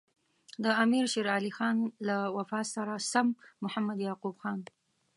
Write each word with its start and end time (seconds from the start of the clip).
د 0.63 0.65
امیر 0.83 1.05
شېر 1.11 1.27
علي 1.35 1.51
خان 1.57 1.75
له 2.07 2.17
وفات 2.37 2.67
سره 2.75 2.93
سم 3.11 3.27
محمد 3.63 3.97
یعقوب 4.07 4.35
خان. 4.41 4.59